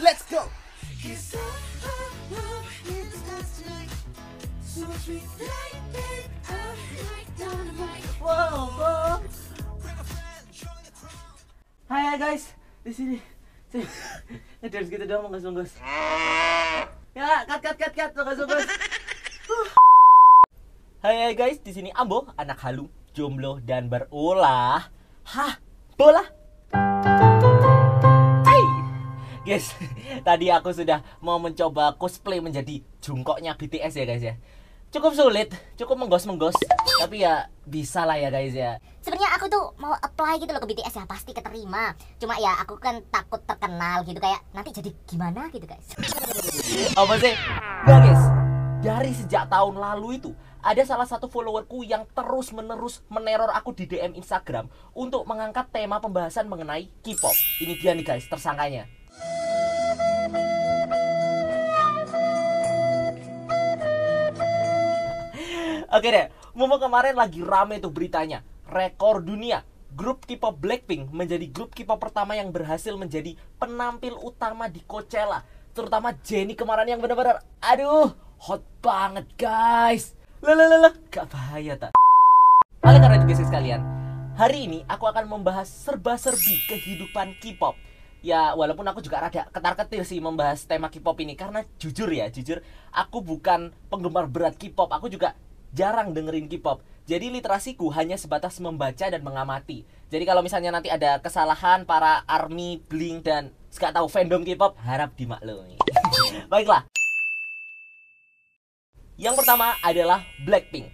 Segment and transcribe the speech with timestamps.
[0.00, 0.48] Let's go.
[8.20, 9.20] Wow,
[11.84, 13.18] Hai hai, guys, di sini.
[14.64, 15.68] Ngedance gitu doang nggak sungguh.
[17.12, 18.56] Ya, cut cut cut cut nggak sungguh.
[21.04, 24.88] Hai hai guys, di sini Ambo, anak halu, jomblo dan berulah.
[25.28, 25.60] Hah,
[26.00, 26.39] bola?
[29.40, 29.72] Guys,
[30.28, 34.34] tadi aku sudah mau mencoba cosplay menjadi jungkoknya BTS ya guys ya.
[34.90, 35.48] Cukup sulit,
[35.80, 36.52] cukup menggos-menggos,
[37.00, 38.76] tapi ya bisa lah ya guys ya.
[39.00, 41.96] Sebenarnya aku tuh mau apply gitu loh ke BTS ya pasti keterima.
[42.20, 45.88] Cuma ya aku kan takut terkenal gitu kayak nanti jadi gimana gitu guys.
[46.92, 47.32] Apa sih?
[47.88, 48.22] Nggak guys,
[48.84, 53.88] dari sejak tahun lalu itu ada salah satu followerku yang terus menerus meneror aku di
[53.88, 57.36] DM Instagram untuk mengangkat tema pembahasan mengenai K-pop.
[57.64, 58.99] Ini dia nih guys, tersangkanya.
[65.90, 68.46] Oke deh, Momo kemarin lagi rame tuh beritanya.
[68.70, 69.66] Rekor dunia.
[69.90, 75.42] Grup K-pop Blackpink menjadi grup K-pop pertama yang berhasil menjadi penampil utama di Coachella.
[75.74, 80.14] Terutama Jennie kemarin yang benar-benar aduh, hot banget guys.
[80.38, 81.90] Lalalala, gak bahaya tak?
[82.86, 83.82] Oleh karena itu guys sekalian,
[84.38, 87.74] hari ini aku akan membahas serba-serbi kehidupan K-pop.
[88.22, 92.62] Ya, walaupun aku juga rada ketar-ketir sih membahas tema K-pop ini karena jujur ya, jujur
[92.94, 94.86] aku bukan penggemar berat K-pop.
[94.94, 95.34] Aku juga
[95.74, 96.82] jarang dengerin K-pop.
[97.06, 99.82] Jadi literasiku hanya sebatas membaca dan mengamati.
[100.10, 105.14] Jadi kalau misalnya nanti ada kesalahan para ARMY, Blink dan gak tahu fandom K-pop, harap
[105.18, 105.78] dimaklumi.
[106.52, 106.86] Baiklah.
[109.20, 110.88] Yang pertama adalah Blackpink.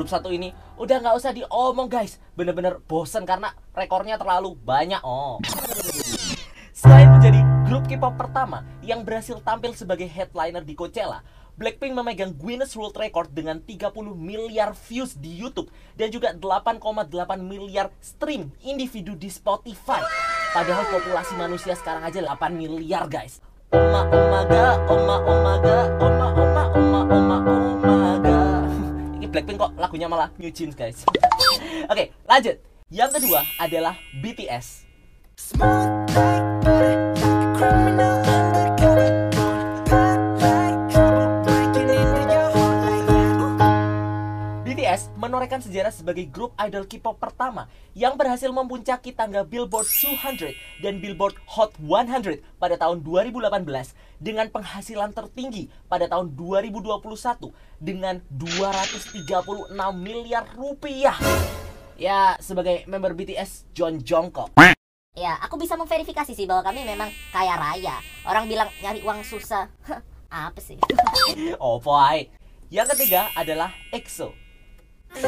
[0.00, 5.04] Grup satu ini udah nggak usah diomong guys, bener-bener bosen karena rekornya terlalu banyak.
[5.04, 5.36] Oh.
[6.72, 11.20] Selain menjadi grup K-pop pertama yang berhasil tampil sebagai headliner di Coachella,
[11.60, 15.68] Blackpink memegang Guinness World Record dengan 30 miliar views di YouTube
[16.00, 16.80] dan juga 8,8
[17.44, 20.00] miliar stream individu di Spotify.
[20.56, 23.44] Padahal populasi manusia sekarang aja 8 miliar, guys.
[23.76, 27.59] Oma omaga, oma omaga, oma oma oma oma omaga.
[29.30, 31.06] Blackpink kok lagunya malah New Jeans, guys.
[31.92, 32.58] Oke, lanjut.
[32.90, 34.82] Yang kedua adalah BTS.
[35.54, 38.29] BTS
[45.20, 51.36] menorehkan sejarah sebagai grup idol K-pop pertama yang berhasil memuncaki tangga Billboard 200 dan Billboard
[51.52, 53.60] Hot 100 pada tahun 2018
[54.16, 57.04] dengan penghasilan tertinggi pada tahun 2021
[57.76, 61.20] dengan 236 miliar rupiah.
[62.00, 64.56] Ya, sebagai member BTS John Jungkook.
[65.18, 68.00] Ya aku bisa memverifikasi sih bahwa kami memang kaya raya.
[68.24, 69.68] Orang bilang nyari uang susah.
[70.32, 70.80] Apa sih?
[71.60, 72.30] Oh boy.
[72.70, 74.49] Yang ketiga adalah EXO.
[75.10, 75.26] Grup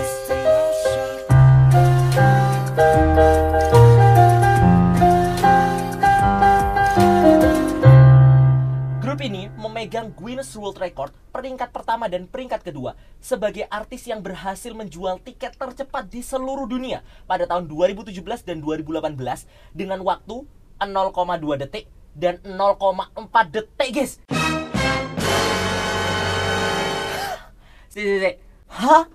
[9.19, 15.19] ini memegang Guinness World Record peringkat pertama dan peringkat kedua sebagai artis yang berhasil menjual
[15.19, 19.19] tiket tercepat di seluruh dunia pada tahun 2017 dan 2018
[19.75, 20.47] dengan waktu
[20.78, 24.22] 0,2 detik dan 0,4 detik, guys.
[28.78, 29.11] Hah?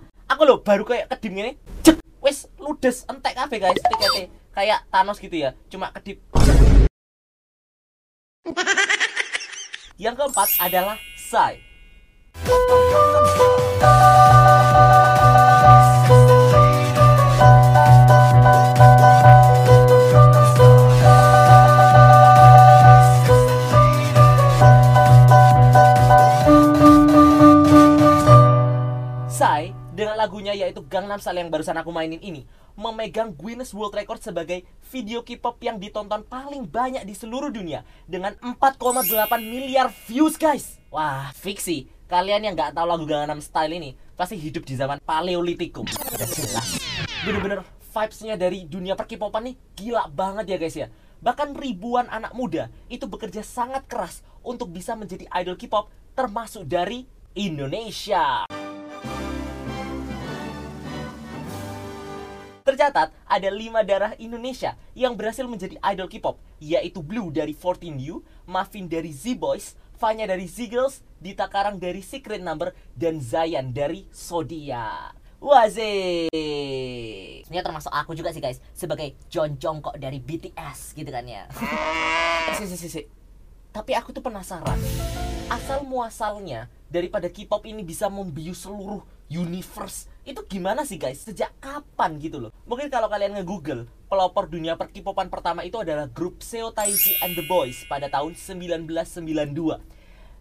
[0.48, 1.52] Loh baru kayak kedim gini.
[1.84, 4.32] Cek, wes ludes entek kabeh guys tiketnya.
[4.56, 5.52] Kayak Thanos gitu ya.
[5.68, 6.24] Cuma kedip.
[10.00, 11.60] Yang keempat adalah Psy.
[31.08, 32.44] Gangnam Style yang barusan aku mainin ini
[32.76, 38.36] memegang Guinness World Record sebagai video K-pop yang ditonton paling banyak di seluruh dunia dengan
[38.44, 39.08] 4,8
[39.40, 40.76] miliar views guys.
[40.92, 41.88] Wah, fiksi.
[42.12, 45.88] Kalian yang nggak tahu lagu Gangnam Style ini pasti hidup di zaman Paleolitikum.
[47.24, 50.92] Bener-bener vibes-nya dari dunia per-K-popan nih gila banget ya guys ya.
[51.24, 57.08] Bahkan ribuan anak muda itu bekerja sangat keras untuk bisa menjadi idol K-pop termasuk dari
[57.32, 58.44] Indonesia.
[62.78, 68.86] Tercatat ada lima darah Indonesia yang berhasil menjadi idol K-pop, yaitu Blue dari 14U, Muffin
[68.86, 75.10] dari Z-Boys, Fanya dari Ziggles, Dita Karang dari Secret Number, dan Zayan dari Sodia.
[75.42, 76.30] Wazik.
[77.50, 81.50] Sebenarnya termasuk aku juga sih guys sebagai John Jongkok dari BTS gitu kan ya.
[82.62, 83.02] Si, si, si, si.
[83.74, 84.78] Tapi aku tuh penasaran
[85.50, 91.24] asal muasalnya daripada K-pop ini bisa membius seluruh universe itu gimana sih guys?
[91.24, 92.52] Sejak kapan gitu loh?
[92.68, 97.32] Mungkin kalau kalian nge-google pelopor dunia per K-popan pertama itu adalah grup Seo Taiji and
[97.32, 99.80] the Boys pada tahun 1992.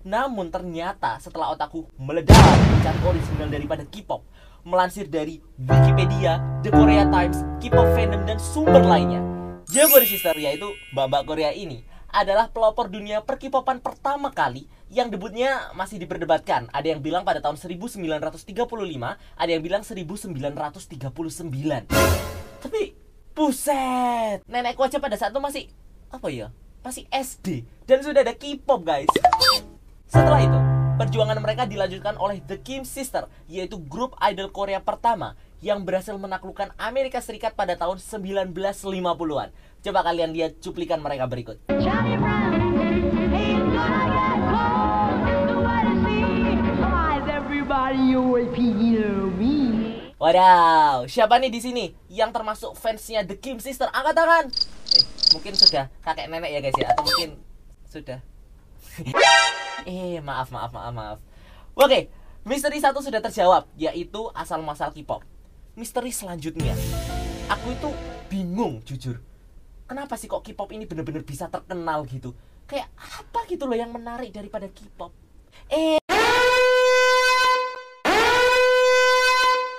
[0.04, 2.36] Namun ternyata setelah otakku meledak
[2.68, 4.28] mencari original daripada K-pop,
[4.68, 9.24] melansir dari Wikipedia, The Korea Times, K-pop fandom dan sumber lainnya.
[9.72, 16.00] Jabari Sister yaitu mbak-mbak Korea ini adalah pelopor dunia perkipopan pertama kali yang debutnya masih
[16.00, 16.72] diperdebatkan.
[16.72, 18.48] Ada yang bilang pada tahun 1935,
[19.36, 21.92] ada yang bilang 1939.
[22.58, 22.82] Tapi
[23.36, 25.64] buset, nenekku aja pada saat itu masih
[26.08, 26.48] apa ya?
[26.82, 29.12] Masih SD dan sudah ada K-pop, guys.
[30.08, 30.60] Setelah itu,
[30.96, 36.70] perjuangan mereka dilanjutkan oleh The Kim Sister, yaitu grup idol Korea pertama yang berhasil menaklukkan
[36.78, 39.50] Amerika Serikat pada tahun 1950-an.
[39.82, 41.58] Coba kalian lihat cuplikan mereka berikut.
[50.18, 53.86] Wadaw, siapa nih di sini yang termasuk fansnya The Kim Sister?
[53.94, 54.46] Angkat tangan.
[54.98, 55.06] Eh,
[55.38, 57.38] mungkin sudah kakek nenek ya guys ya, atau mungkin
[57.86, 58.20] sudah.
[59.86, 61.18] eh, maaf, maaf, maaf, maaf.
[61.78, 62.10] Oke,
[62.50, 65.22] misteri satu sudah terjawab, yaitu asal muasal K-pop.
[65.78, 66.74] Misteri selanjutnya,
[67.54, 67.90] aku itu
[68.34, 69.22] bingung jujur.
[69.86, 72.34] Kenapa sih kok K-pop ini bener-bener bisa terkenal gitu?
[72.66, 75.14] Kayak apa gitu loh yang menarik daripada K-pop?
[75.70, 76.02] Eh,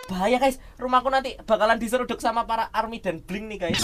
[0.06, 3.82] bahaya guys rumahku nanti bakalan diseruduk sama para army dan blink nih guys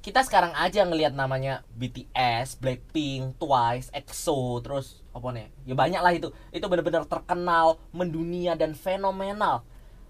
[0.00, 5.52] kita sekarang aja ngelihat namanya BTS, Blackpink, Twice, EXO, terus apa nih?
[5.68, 6.32] Ya banyak lah itu.
[6.48, 9.68] Itu benar-benar terkenal, mendunia dan fenomenal.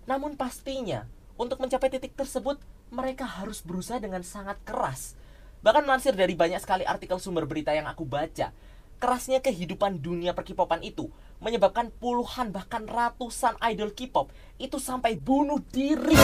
[0.09, 1.05] Namun pastinya
[1.37, 2.57] untuk mencapai titik tersebut
[2.89, 5.13] mereka harus berusaha dengan sangat keras.
[5.61, 8.57] Bahkan melansir dari banyak sekali artikel sumber berita yang aku baca,
[8.97, 11.13] kerasnya kehidupan dunia perkipopan itu
[11.45, 16.17] menyebabkan puluhan bahkan ratusan idol K-pop itu sampai bunuh diri.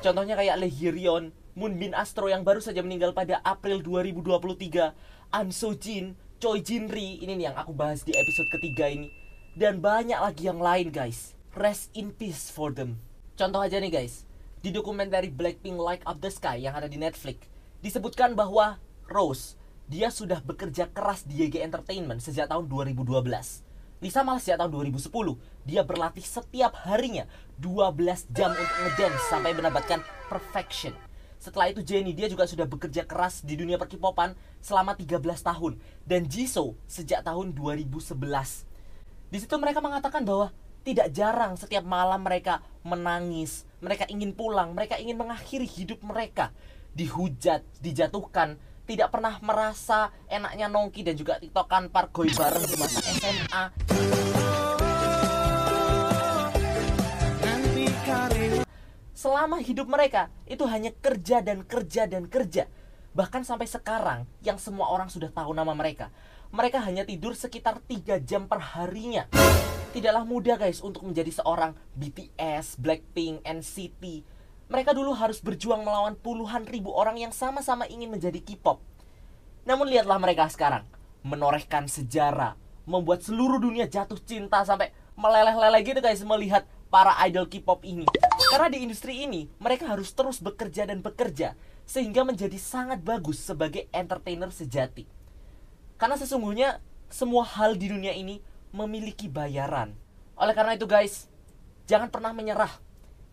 [0.00, 5.76] Contohnya kayak Lee Hye-ryun, Moonbin Astro yang baru saja meninggal pada April 2023, An So
[5.76, 9.10] Jin, Choi Jin Ri, ini nih yang aku bahas di episode ketiga ini.
[9.58, 11.34] Dan banyak lagi yang lain guys.
[11.58, 13.07] Rest in peace for them.
[13.38, 14.26] Contoh aja nih guys,
[14.58, 17.46] di dokumenter Blackpink Light Up the Sky yang ada di Netflix,
[17.78, 19.54] disebutkan bahwa Rose,
[19.86, 22.98] dia sudah bekerja keras di YG Entertainment sejak tahun 2012.
[24.02, 25.10] Lisa malah sejak tahun 2010
[25.66, 27.30] Dia berlatih setiap harinya
[27.62, 30.90] 12 jam untuk ngedance sampai mendapatkan perfection.
[31.38, 35.78] Setelah itu Jennie dia juga sudah bekerja keras di dunia perkipopan selama 13 tahun.
[36.02, 38.02] Dan Jisoo sejak tahun 2011
[39.30, 40.50] Di situ mereka mengatakan bahwa
[40.86, 46.50] tidak jarang setiap malam mereka menangis Mereka ingin pulang, mereka ingin mengakhiri hidup mereka.
[46.98, 48.58] Dihujat, dijatuhkan,
[48.90, 53.64] tidak pernah merasa enaknya nongki dan juga tiktokan pargoy bareng di masa SMA
[59.14, 62.66] Selama hidup mereka itu hanya kerja dan kerja dan kerja.
[63.12, 66.10] Bahkan sampai sekarang yang semua orang sudah tahu nama mereka.
[66.48, 69.28] Mereka hanya tidur sekitar 3 jam per harinya
[69.92, 74.02] Tidaklah mudah guys untuk menjadi seorang BTS, Blackpink, NCT
[74.68, 78.84] mereka dulu harus berjuang melawan puluhan ribu orang yang sama-sama ingin menjadi K-pop.
[79.64, 80.84] Namun lihatlah mereka sekarang,
[81.24, 82.52] menorehkan sejarah,
[82.84, 88.04] membuat seluruh dunia jatuh cinta sampai meleleh-leleh gitu guys melihat para idol K-pop ini.
[88.52, 91.56] Karena di industri ini, mereka harus terus bekerja dan bekerja
[91.88, 95.08] sehingga menjadi sangat bagus sebagai entertainer sejati.
[95.96, 99.94] Karena sesungguhnya semua hal di dunia ini memiliki bayaran.
[100.38, 101.26] Oleh karena itu guys,
[101.88, 102.88] jangan pernah menyerah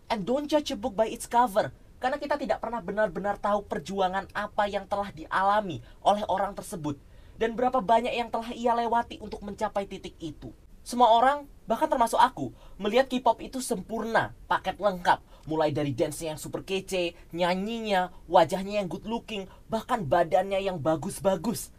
[0.06, 1.74] And don't judge a book by its cover.
[1.98, 7.02] Karena kita tidak pernah benar-benar tahu perjuangan apa yang telah dialami oleh orang tersebut.
[7.36, 10.54] Dan berapa banyak yang telah ia lewati untuk mencapai titik itu.
[10.86, 15.18] Semua orang, bahkan termasuk aku, melihat K-pop itu sempurna, paket lengkap.
[15.50, 21.74] Mulai dari dance yang super kece, nyanyinya, wajahnya yang good looking, bahkan badannya yang bagus-bagus.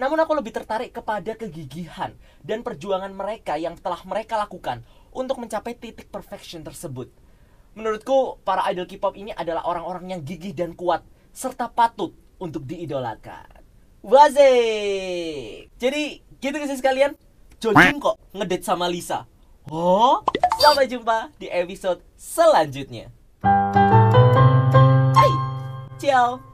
[0.00, 4.80] Namun aku lebih tertarik kepada kegigihan dan perjuangan mereka yang telah mereka lakukan
[5.12, 7.12] untuk mencapai titik perfection tersebut.
[7.76, 11.04] Menurutku, para idol K-pop ini adalah orang-orang yang gigih dan kuat,
[11.36, 13.60] serta patut untuk diidolakan.
[14.00, 15.68] Wazik!
[15.76, 17.12] Jadi, gitu guys sekalian,
[17.60, 19.28] Jojin kok ngedate sama Lisa.
[19.68, 20.24] Oh,
[20.56, 23.12] sampai jumpa di episode selanjutnya.
[25.12, 25.32] Hai,
[26.00, 26.49] ciao!